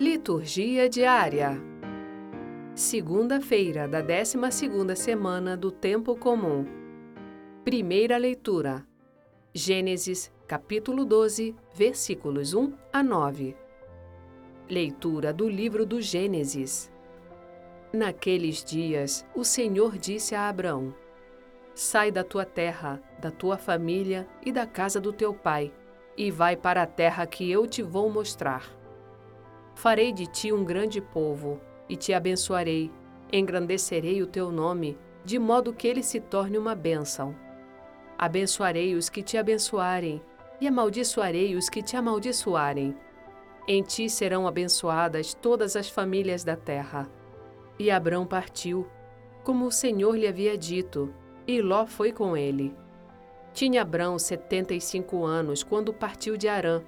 [0.00, 1.60] Liturgia diária.
[2.74, 6.64] Segunda-feira da 12ª semana do tempo comum.
[7.66, 8.82] Primeira leitura.
[9.52, 13.54] Gênesis, capítulo 12, versículos 1 a 9.
[14.70, 16.90] Leitura do livro do Gênesis.
[17.92, 20.94] Naqueles dias, o Senhor disse a Abrão:
[21.74, 25.70] Sai da tua terra, da tua família e da casa do teu pai,
[26.16, 28.79] e vai para a terra que eu te vou mostrar.
[29.80, 32.90] Farei de ti um grande povo, e te abençoarei,
[33.32, 37.34] engrandecerei o teu nome, de modo que ele se torne uma bênção.
[38.18, 40.20] Abençoarei os que te abençoarem,
[40.60, 42.94] e amaldiçoarei os que te amaldiçoarem.
[43.66, 47.08] Em ti serão abençoadas todas as famílias da terra.
[47.78, 48.86] E Abrão partiu,
[49.42, 51.10] como o Senhor lhe havia dito,
[51.46, 52.76] e Ló foi com ele.
[53.54, 56.82] Tinha Abrão setenta e cinco anos quando partiu de Arã,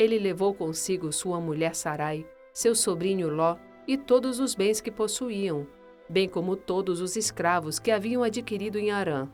[0.00, 5.66] ele levou consigo sua mulher Sarai, seu sobrinho Ló e todos os bens que possuíam,
[6.08, 9.28] bem como todos os escravos que haviam adquirido em Arã.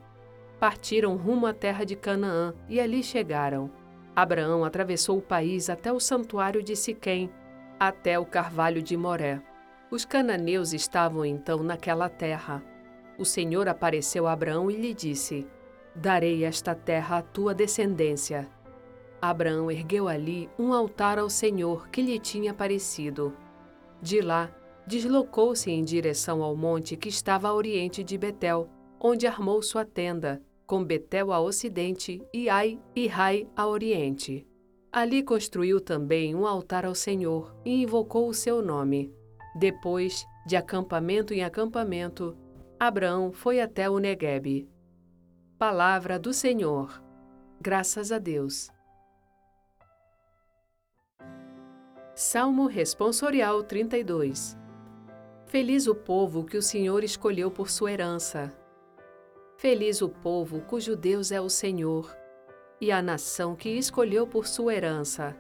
[0.59, 3.71] Partiram rumo à terra de Canaã e ali chegaram.
[4.17, 7.31] Abraão atravessou o país até o santuário de Siquém,
[7.79, 9.41] até o carvalho de Moré.
[9.89, 12.61] Os cananeus estavam então naquela terra.
[13.17, 15.47] O Senhor apareceu a Abraão e lhe disse:
[15.95, 18.49] Darei esta terra à tua descendência.
[19.21, 23.35] Abraão ergueu ali um altar ao Senhor que lhe tinha aparecido.
[24.01, 24.51] De lá,
[24.87, 28.69] deslocou-se em direção ao monte que estava a oriente de Betel,
[29.01, 34.47] onde armou sua tenda, com Betel a ocidente e Ai e Rai a oriente.
[34.93, 39.13] Ali construiu também um altar ao Senhor e invocou o seu nome.
[39.55, 42.37] Depois, de acampamento em acampamento,
[42.79, 44.69] Abraão foi até o Neguebe.
[45.59, 47.03] Palavra do Senhor.
[47.61, 48.71] Graças a Deus.
[52.19, 54.57] Salmo Responsorial 32
[55.45, 58.51] Feliz o povo que o Senhor escolheu por sua herança.
[59.59, 62.17] Feliz o povo cujo Deus é o Senhor,
[62.81, 65.37] e a nação que escolheu por sua herança.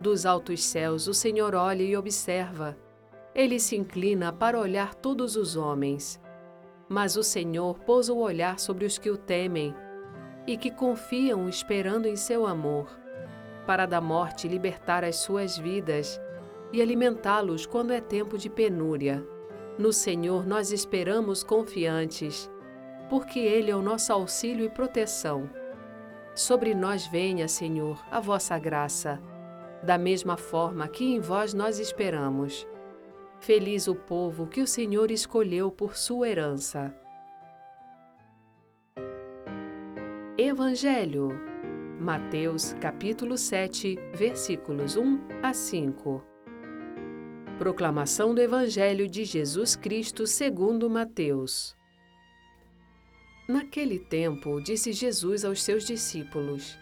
[0.00, 2.76] Dos altos céus o Senhor olha e observa.
[3.32, 6.20] Ele se inclina para olhar todos os homens.
[6.88, 9.72] Mas o Senhor pôs o olhar sobre os que o temem
[10.48, 12.88] e que confiam esperando em seu amor
[13.68, 16.18] para da morte libertar as suas vidas
[16.72, 19.22] e alimentá-los quando é tempo de penúria.
[19.78, 22.50] No Senhor nós esperamos confiantes,
[23.10, 25.50] porque Ele é o nosso auxílio e proteção.
[26.34, 29.20] Sobre nós venha, Senhor, a vossa graça,
[29.82, 32.66] da mesma forma que em vós nós esperamos.
[33.38, 36.94] Feliz o povo que o Senhor escolheu por sua herança.
[40.38, 41.57] Evangelho
[42.00, 46.22] Mateus capítulo 7, versículos 1 a 5.
[47.58, 51.76] Proclamação do Evangelho de Jesus Cristo segundo Mateus.
[53.48, 56.78] Naquele tempo, disse Jesus aos seus discípulos: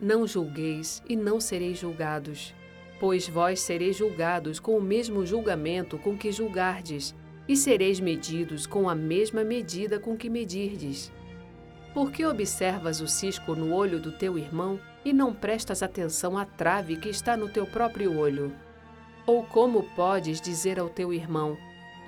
[0.00, 2.54] Não julgueis e não sereis julgados,
[2.98, 7.14] pois vós sereis julgados com o mesmo julgamento com que julgardes,
[7.46, 11.12] e sereis medidos com a mesma medida com que medirdes.
[11.92, 16.44] Por que observas o cisco no olho do teu irmão e não prestas atenção à
[16.44, 18.52] trave que está no teu próprio olho?
[19.26, 21.58] Ou como podes dizer ao teu irmão: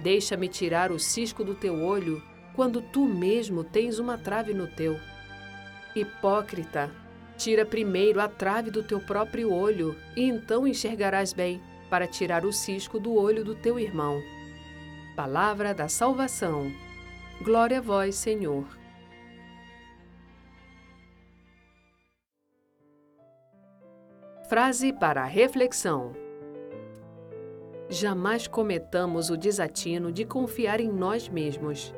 [0.00, 2.22] Deixa-me tirar o cisco do teu olho,
[2.54, 4.98] quando tu mesmo tens uma trave no teu?
[5.97, 6.91] Hipócrita,
[7.37, 11.60] tira primeiro a trave do teu próprio olho, e então enxergarás bem,
[11.91, 14.22] para tirar o cisco do olho do teu irmão.
[15.16, 16.72] Palavra da salvação.
[17.43, 18.81] Glória a vós, Senhor.
[24.52, 26.12] Frase para reflexão:
[27.88, 31.94] Jamais cometamos o desatino de confiar em nós mesmos.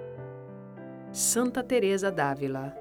[1.11, 2.73] Santa Teresa d'Ávila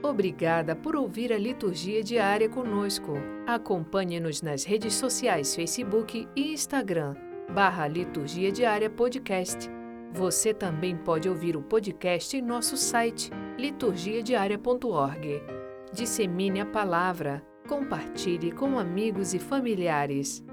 [0.00, 3.14] Obrigada por ouvir a liturgia diária conosco.
[3.48, 7.16] Acompanhe-nos nas redes sociais Facebook e Instagram,
[7.52, 9.68] barra Liturgia Diária Podcast
[10.14, 15.42] você também pode ouvir o podcast em nosso site liturgiadiaria.org.
[15.92, 20.44] Dissemine a palavra, compartilhe com amigos e familiares.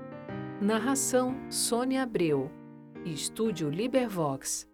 [0.59, 2.49] Narração Sônia Abreu.
[3.05, 4.70] Estúdio Libervox.